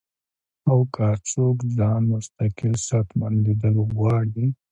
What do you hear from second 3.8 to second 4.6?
غواړي